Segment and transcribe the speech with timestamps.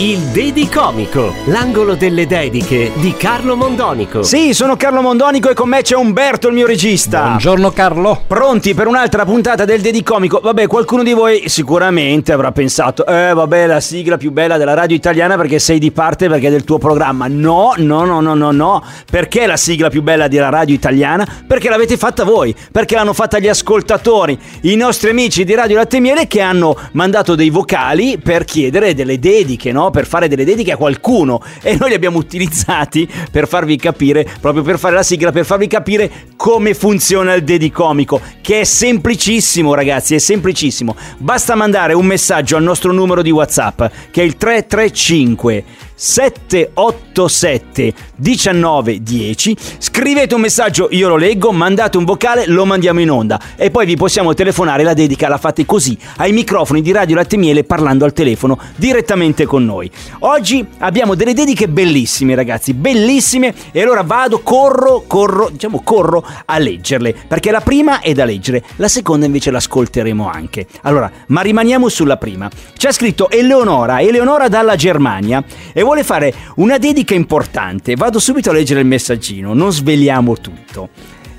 [0.00, 4.22] Il Dedicomico, l'angolo delle dediche di Carlo Mondonico.
[4.22, 7.22] Sì, sono Carlo Mondonico e con me c'è Umberto, il mio regista.
[7.22, 8.22] Buongiorno Carlo.
[8.26, 10.38] Pronti per un'altra puntata del Dedicomico?
[10.40, 14.94] Vabbè, qualcuno di voi sicuramente avrà pensato, eh vabbè, la sigla più bella della radio
[14.94, 17.26] italiana perché sei di parte perché è del tuo programma.
[17.26, 18.84] No, no, no, no, no, no.
[19.10, 21.26] Perché la sigla più bella della radio italiana?
[21.44, 25.98] Perché l'avete fatta voi, perché l'hanno fatta gli ascoltatori, i nostri amici di Radio Latte
[25.98, 29.90] Miele che hanno mandato dei vocali per chiedere delle dediche, no?
[29.90, 34.62] Per fare delle dediche a qualcuno e noi li abbiamo utilizzati per farvi capire, proprio
[34.62, 40.14] per fare la sigla, per farvi capire come funziona il dedicomico, che è semplicissimo ragazzi,
[40.14, 40.96] è semplicissimo.
[41.18, 45.64] Basta mandare un messaggio al nostro numero di WhatsApp che è il 335
[45.98, 53.40] 787 1910 scrivete un messaggio io lo leggo mandate un vocale lo mandiamo in onda
[53.56, 57.36] e poi vi possiamo telefonare la dedica la fate così ai microfoni di Radio Latte
[57.36, 59.90] Miele parlando al telefono direttamente con noi
[60.20, 66.58] oggi abbiamo delle dediche bellissime ragazzi bellissime e allora vado corro corro diciamo corro a
[66.58, 71.88] leggerle perché la prima è da leggere la seconda invece l'ascolteremo anche allora ma rimaniamo
[71.88, 77.94] sulla prima c'è scritto Eleonora Eleonora dalla Germania e vuole fare una dedica importante.
[77.94, 80.88] Vado subito a leggere il messaggino, non sveliamo tutto.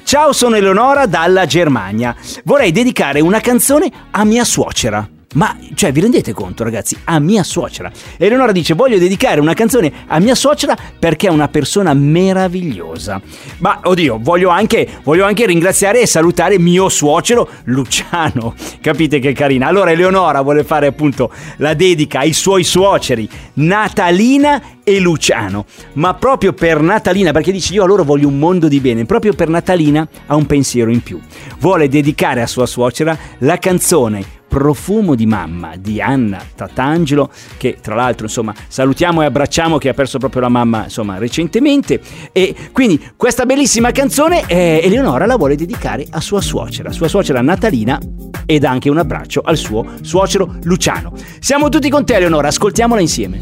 [0.03, 2.15] Ciao, sono Eleonora dalla Germania.
[2.43, 5.07] Vorrei dedicare una canzone a mia suocera.
[5.35, 6.97] Ma, cioè, vi rendete conto, ragazzi?
[7.03, 7.91] A mia suocera.
[8.17, 13.21] Eleonora dice: Voglio dedicare una canzone a mia suocera perché è una persona meravigliosa.
[13.59, 18.55] Ma, oddio, voglio anche, voglio anche ringraziare e salutare mio suocero Luciano.
[18.81, 19.67] Capite che carina?
[19.67, 25.65] Allora, Eleonora vuole fare appunto la dedica ai suoi suoceri, Natalina e Luciano.
[25.93, 29.05] Ma proprio per Natalina, perché dice: Io a loro voglio un mondo di bene.
[29.05, 31.19] Proprio per Natalina ha un pensiero in più.
[31.59, 37.93] Vuole dedicare a sua suocera la canzone Profumo di mamma di Anna Tatangelo, che tra
[37.93, 42.01] l'altro insomma salutiamo e abbracciamo che ha perso proprio la mamma insomma recentemente.
[42.31, 47.41] E quindi questa bellissima canzone eh, Eleonora la vuole dedicare a sua suocera, sua suocera
[47.41, 47.99] Natalina
[48.45, 51.13] ed anche un abbraccio al suo suocero Luciano.
[51.39, 53.39] Siamo tutti con te Eleonora, ascoltiamola insieme.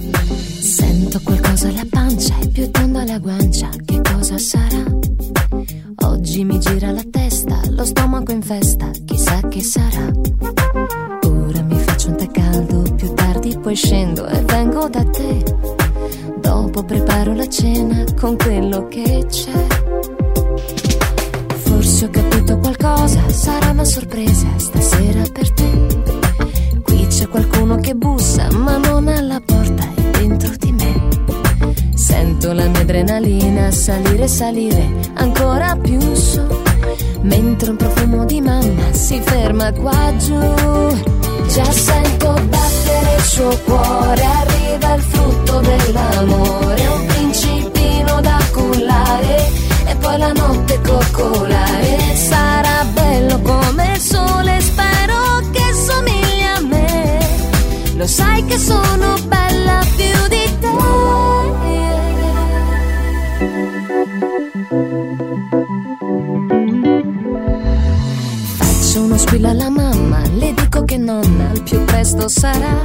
[0.60, 4.84] Sento qualcosa alla pancia e più tondo alla guancia, che cosa sarà?
[6.04, 8.92] Oggi mi gira la testa, lo stomaco in festa,
[13.78, 15.44] scendo e vengo da te.
[16.40, 19.68] Dopo preparo la cena con quello che c'è.
[21.58, 26.82] Forse ho capito qualcosa, sarà una sorpresa stasera per te.
[26.82, 31.08] Qui c'è qualcuno che bussa, ma non alla porta, è dentro di me.
[31.94, 36.67] Sento la mia adrenalina salire, salire ancora più su.
[37.28, 40.40] Mentre un profumo di mamma si ferma qua giù.
[41.54, 46.88] Già sento battere il suo cuore, arriva il frutto dell'amore.
[46.88, 49.52] Un principino da cullare
[49.88, 52.16] e poi la notte coccolare.
[52.16, 57.20] Sarà bello come il sole, spero che somigli a me.
[57.96, 60.07] Lo sai che sono bella più
[69.08, 72.84] uno squillo alla mamma, le dico che nonna al più presto sarà.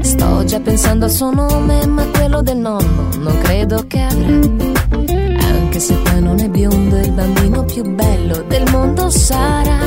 [0.00, 4.38] Sto già pensando al suo nome, ma quello del nonno non credo che avrà.
[5.40, 9.78] Anche se poi non è biondo, il bambino più bello del mondo sarà.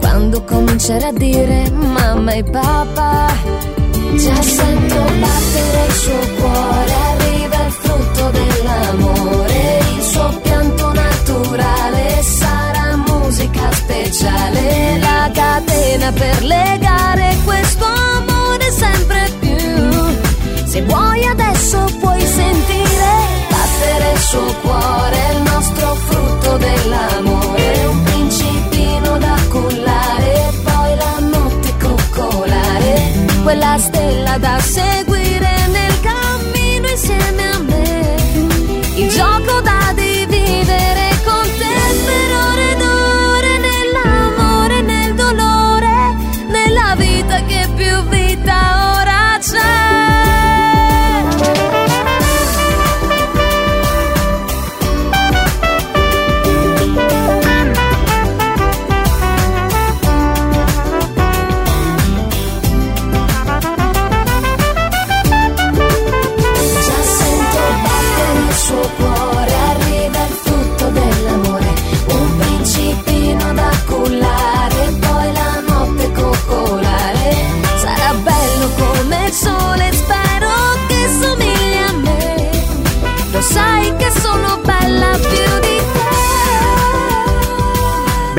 [0.00, 3.32] Quando comincerà a dire mamma e papà,
[4.16, 7.21] già sento battere il suo cuore,
[14.12, 20.66] speciale, la catena per legare questo amore sempre più.
[20.66, 23.10] Se vuoi adesso puoi sentire
[23.48, 31.74] battere il suo cuore, il nostro frutto dell'amore, un principino da cullare, poi la notte
[31.80, 33.12] coccolare,
[33.42, 35.11] quella stella da seguire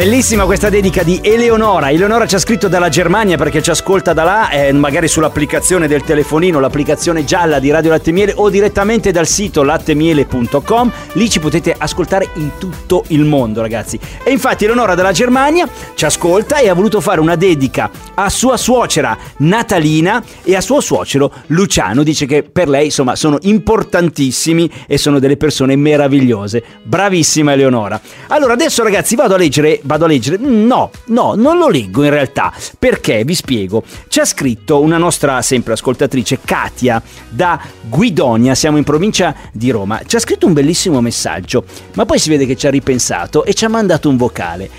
[0.04, 1.90] Bellissima questa dedica di Eleonora.
[1.90, 6.04] Eleonora ci ha scritto dalla Germania perché ci ascolta da là, eh, magari sull'applicazione del
[6.04, 10.92] telefonino, l'applicazione gialla di Radio Latte Miele o direttamente dal sito lattemiele.com.
[11.14, 13.98] Lì ci potete ascoltare in tutto il mondo, ragazzi.
[14.26, 18.58] E infatti Eleonora dalla Germania ci ascolta e ha voluto fare una dedica a sua
[18.58, 22.04] suocera Natalina e a suo suocero Luciano.
[22.04, 26.62] Dice che per lei, insomma, sono importantissimi e sono delle persone meravigliose.
[26.84, 28.02] Bravissima Eleonora.
[28.28, 30.38] Allora, adesso ragazzi vado a leggere vado a leggere.
[30.38, 32.51] No, no, non lo leggo in realtà.
[32.78, 33.24] Perché?
[33.24, 33.84] Vi spiego.
[34.07, 40.01] Ci ha scritto una nostra sempre ascoltatrice, Katia, da Guidonia, siamo in provincia di Roma.
[40.06, 43.54] Ci ha scritto un bellissimo messaggio, ma poi si vede che ci ha ripensato e
[43.54, 44.69] ci ha mandato un vocale.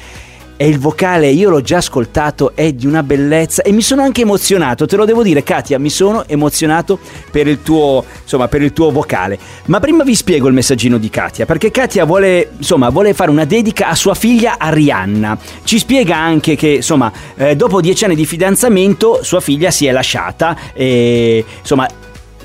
[0.57, 4.21] E il vocale, io l'ho già ascoltato, è di una bellezza e mi sono anche
[4.21, 8.73] emozionato, te lo devo dire Katia, mi sono emozionato per il tuo, insomma, per il
[8.73, 9.37] tuo vocale.
[9.65, 13.45] Ma prima vi spiego il messaggino di Katia, perché Katia vuole, insomma, vuole fare una
[13.45, 15.37] dedica a sua figlia Arianna.
[15.65, 19.91] Ci spiega anche che, insomma, eh, dopo dieci anni di fidanzamento sua figlia si è
[19.91, 21.89] lasciata e, insomma,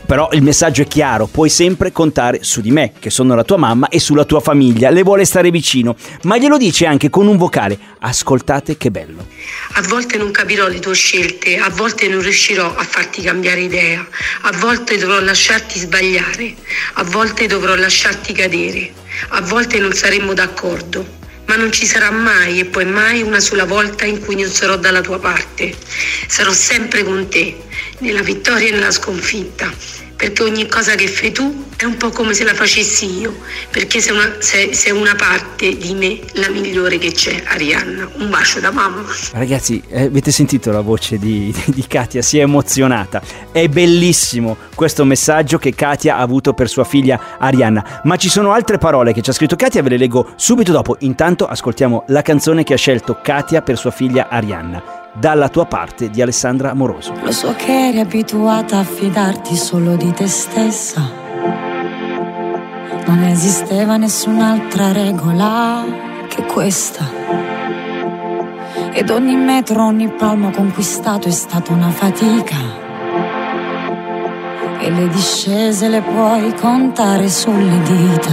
[0.09, 3.57] però il messaggio è chiaro, puoi sempre contare su di me, che sono la tua
[3.57, 7.37] mamma e sulla tua famiglia, le vuole stare vicino, ma glielo dice anche con un
[7.37, 9.27] vocale, ascoltate che bello.
[9.73, 14.03] A volte non capirò le tue scelte, a volte non riuscirò a farti cambiare idea,
[14.41, 16.55] a volte dovrò lasciarti sbagliare,
[16.93, 18.91] a volte dovrò lasciarti cadere,
[19.27, 21.18] a volte non saremo d'accordo,
[21.59, 25.01] non ci sarà mai e poi mai una sola volta in cui non sarò dalla
[25.01, 25.75] tua parte.
[26.27, 27.57] Sarò sempre con te,
[27.99, 29.69] nella vittoria e nella sconfitta,
[30.19, 33.37] perché ogni cosa che fai tu è un po' come se la facessi io,
[33.71, 38.09] perché sei una, sei, sei una parte di me, la migliore che c'è, Arianna.
[38.15, 39.05] Un bacio da mamma.
[39.31, 42.21] Ragazzi, eh, avete sentito la voce di, di Katia?
[42.21, 43.21] Si è emozionata.
[43.49, 48.01] È bellissimo questo messaggio che Katia ha avuto per sua figlia Arianna.
[48.03, 50.97] Ma ci sono altre parole che ci ha scritto Katia, ve le leggo subito dopo.
[50.99, 54.98] Intanto ascoltiamo la canzone che ha scelto Katia per sua figlia Arianna.
[55.19, 57.13] Dalla tua parte di Alessandra Amoroso.
[57.21, 61.01] Lo so che eri abituata a fidarti solo di te stessa.
[63.05, 65.83] Non esisteva nessun'altra regola
[66.29, 67.03] che questa.
[68.93, 72.55] Ed ogni metro, ogni palmo conquistato è stata una fatica.
[74.79, 78.31] E le discese le puoi contare sulle dita.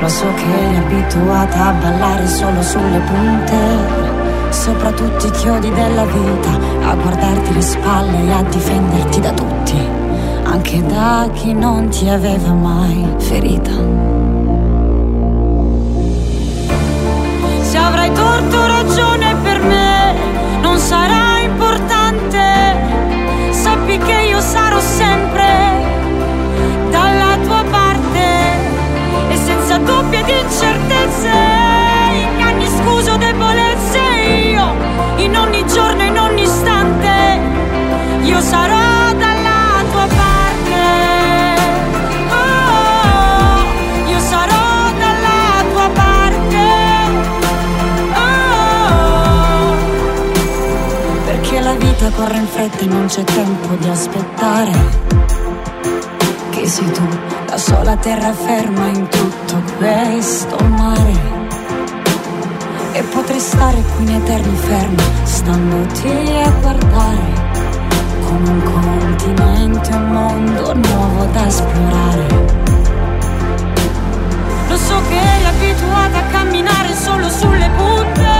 [0.00, 4.07] Lo so che eri abituata a ballare solo sulle punte
[4.50, 6.50] sopra tutti i chiodi della vita,
[6.88, 9.78] a guardarti le spalle e a difenderti da tutti,
[10.44, 13.70] anche da chi non ti aveva mai ferita.
[17.60, 20.14] Se avrai torto ragione per me,
[20.62, 22.40] non sarà importante,
[23.50, 25.46] sappi che io sarò sempre
[26.90, 28.26] dalla tua parte
[29.28, 31.57] e senza dubbio ed incertezze,
[35.28, 37.40] in ogni giorno, in ogni istante,
[38.22, 40.80] io sarò dalla tua parte.
[42.30, 46.66] Oh, io sarò dalla tua parte.
[48.24, 49.76] Oh,
[51.26, 54.72] perché la vita corre in fretta e non c'è tempo di aspettare.
[56.50, 57.06] Che sei tu,
[57.48, 61.37] la sola terraferma in tutto questo mare
[62.98, 66.08] e potrei stare qui in eterni fermi, standoti
[66.42, 67.46] a guardare
[68.24, 72.26] come un continente, un mondo nuovo da esplorare.
[74.68, 78.30] Lo so che eri abituata a camminare solo sulle punte,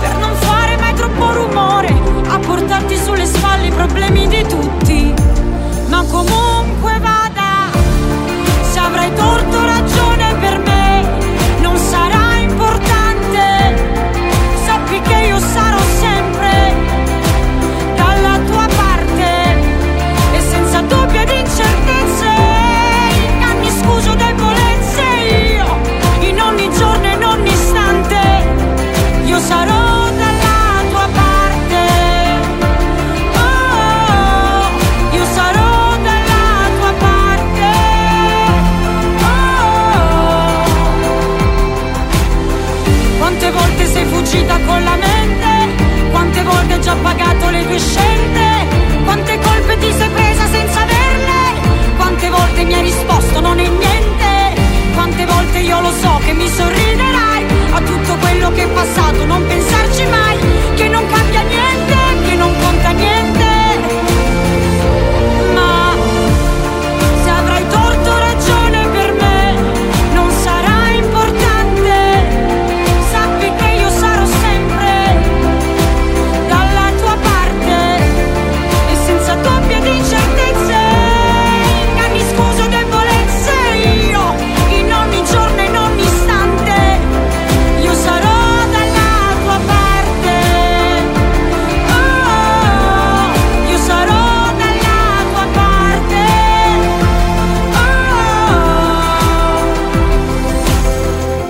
[0.00, 1.94] per non fare mai troppo rumore,
[2.30, 5.14] a portarti sulle spalle i problemi di tutti.
[5.86, 6.47] Ma comunque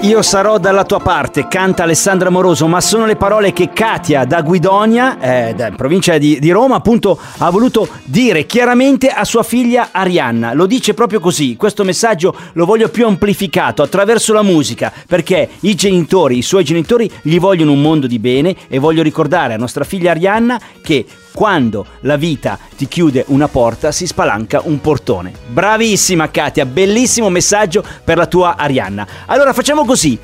[0.09, 4.41] io sarò dalla tua parte, canta Alessandra Moroso, ma sono le parole che Katia da
[4.41, 9.91] Guidonia, eh, da provincia di, di Roma, appunto ha voluto dire chiaramente a sua figlia
[9.93, 10.55] Arianna.
[10.55, 15.75] Lo dice proprio così, questo messaggio lo voglio più amplificato attraverso la musica, perché i
[15.75, 19.85] genitori, i suoi genitori gli vogliono un mondo di bene e voglio ricordare a nostra
[19.85, 21.05] figlia Arianna che
[21.39, 25.31] quando la vita ti chiude una porta si spalanca un portone.
[25.47, 29.07] Bravissima Katia, bellissimo messaggio per la tua Arianna.
[29.27, 30.19] Allora facciamo così.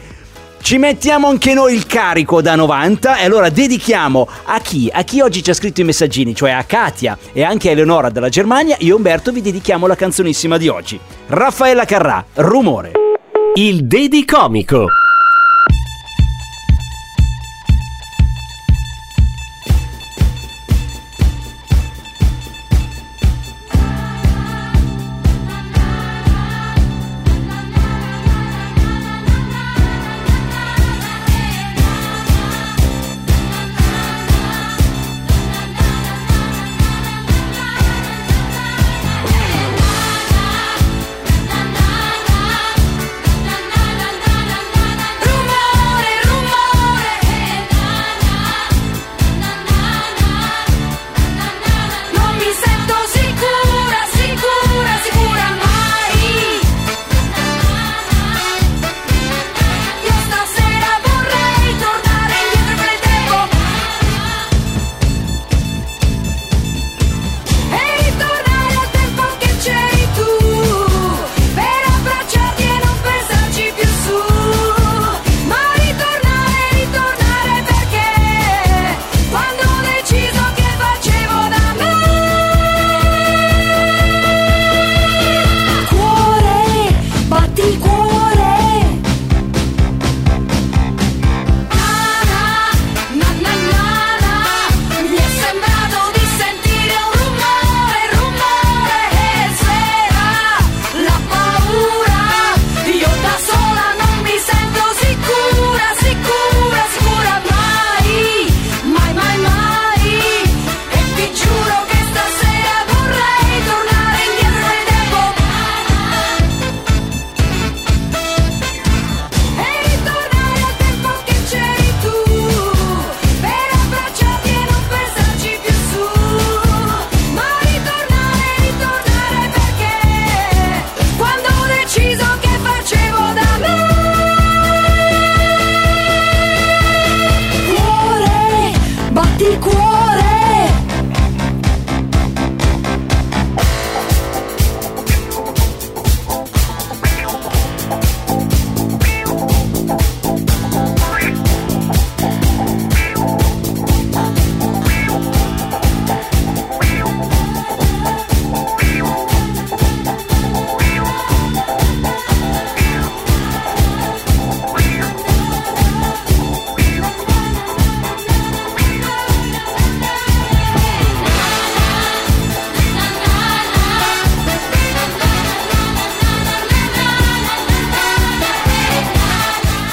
[0.60, 4.90] Ci mettiamo anche noi il carico da 90 e allora dedichiamo a chi?
[4.92, 8.10] A chi oggi ci ha scritto i messaggini, cioè a Katia e anche a Eleonora
[8.10, 10.98] dalla Germania, io e Umberto vi dedichiamo la canzonissima di oggi.
[11.28, 12.90] Raffaella Carrà, Rumore.
[13.54, 14.78] Il Dedicomico.
[14.78, 15.03] Non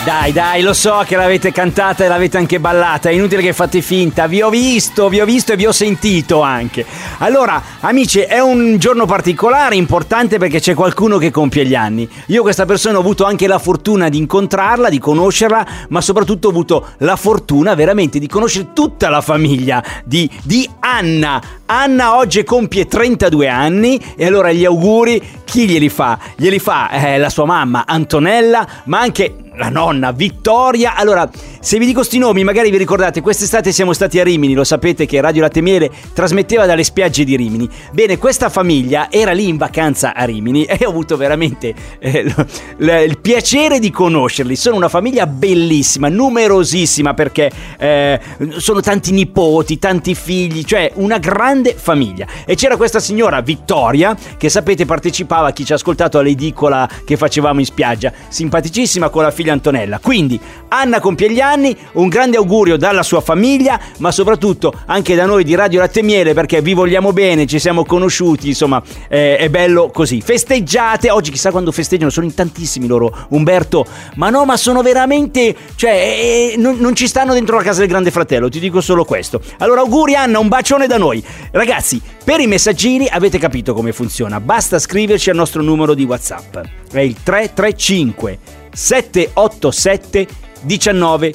[0.03, 3.83] Dai, dai, lo so che l'avete cantata e l'avete anche ballata, è inutile che fate
[3.83, 6.83] finta, vi ho visto, vi ho visto e vi ho sentito anche.
[7.19, 12.09] Allora, amici, è un giorno particolare, importante perché c'è qualcuno che compie gli anni.
[12.27, 16.49] Io questa persona ho avuto anche la fortuna di incontrarla, di conoscerla, ma soprattutto ho
[16.49, 21.39] avuto la fortuna veramente di conoscere tutta la famiglia di, di Anna.
[21.67, 26.17] Anna oggi compie 32 anni e allora gli auguri chi glieli fa?
[26.35, 30.95] Glieli fa eh, la sua mamma Antonella, ma anche la nonna Vittoria.
[30.95, 31.29] Allora,
[31.59, 35.05] se vi dico sti nomi, magari vi ricordate, quest'estate siamo stati a Rimini, lo sapete
[35.05, 37.69] che Radio Latte Miele trasmetteva dalle spiagge di Rimini.
[37.91, 42.45] Bene, questa famiglia era lì in vacanza a Rimini e ho avuto veramente eh, l-
[42.77, 44.55] l- il piacere di conoscerli.
[44.55, 48.19] Sono una famiglia bellissima, numerosissima perché eh,
[48.57, 52.25] sono tanti nipoti, tanti figli, cioè una grande famiglia.
[52.45, 57.59] E c'era questa signora Vittoria che sapete partecipava chi ci ha ascoltato all'edicola che facevamo
[57.59, 59.99] in spiaggia, simpaticissima con la figlia Antonella.
[59.99, 60.39] Quindi
[60.73, 65.43] Anna compie gli anni, un grande augurio dalla sua famiglia, ma soprattutto anche da noi
[65.43, 69.89] di Radio Latte Miele perché vi vogliamo bene, ci siamo conosciuti, insomma, eh, è bello
[69.91, 70.21] così.
[70.21, 75.53] Festeggiate, oggi chissà quando festeggiano, sono in tantissimi loro, Umberto, ma no, ma sono veramente,
[75.75, 79.03] cioè, eh, non, non ci stanno dentro la casa del grande fratello, ti dico solo
[79.03, 79.41] questo.
[79.57, 81.21] Allora auguri Anna, un bacione da noi.
[81.51, 86.57] Ragazzi, per i messaggini avete capito come funziona, basta scriverci al nostro numero di WhatsApp.
[86.91, 90.27] È il 335 787
[90.61, 91.33] 19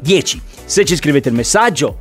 [0.00, 0.42] 10.
[0.64, 1.98] Se ci scrivete il messaggio,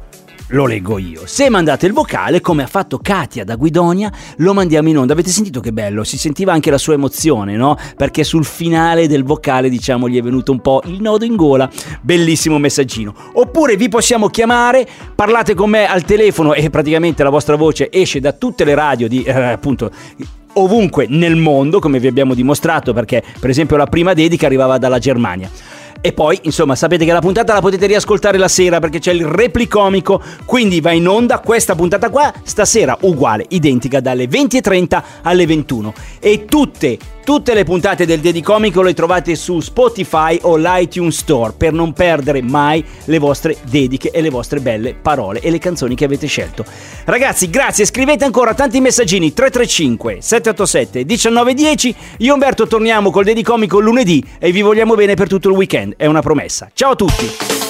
[0.48, 1.22] lo leggo io.
[1.26, 5.14] Se mandate il vocale, come ha fatto Katia da Guidonia, lo mandiamo in onda.
[5.14, 6.04] Avete sentito che bello?
[6.04, 7.78] Si sentiva anche la sua emozione, no?
[7.96, 11.70] Perché sul finale del vocale, diciamo, gli è venuto un po' il nodo in gola.
[12.02, 13.14] Bellissimo messaggino.
[13.34, 18.20] Oppure vi possiamo chiamare, parlate con me al telefono e praticamente la vostra voce esce
[18.20, 19.92] da tutte le radio di, eh, appunto,
[20.54, 25.00] ovunque nel mondo, come vi abbiamo dimostrato, perché per esempio la prima dedica arrivava dalla
[25.00, 25.50] Germania.
[26.06, 29.26] E poi, insomma, sapete che la puntata la potete riascoltare la sera perché c'è il
[29.26, 35.94] replicomico, quindi va in onda questa puntata qua, stasera uguale, identica dalle 20.30 alle 21.
[36.20, 41.74] E tutte, tutte le puntate del Dedicomico le trovate su Spotify o l'iTunes Store per
[41.74, 46.06] non perdere mai le vostre dediche e le vostre belle parole e le canzoni che
[46.06, 46.66] avete scelto.
[47.06, 51.96] Ragazzi, grazie, scrivete ancora tanti messaggini 335 787 1910.
[52.18, 56.06] Io Umberto torniamo col Dedicomico lunedì e vi vogliamo bene per tutto il weekend, è
[56.06, 56.70] una promessa.
[56.74, 57.63] Ciao a tutti!